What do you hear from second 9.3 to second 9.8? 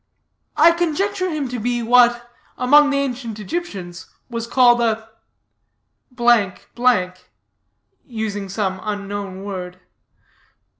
word.